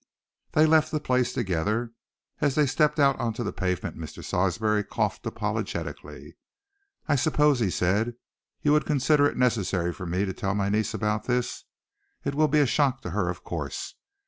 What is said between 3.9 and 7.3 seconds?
Mr. Sarsby coughed apologetically. "I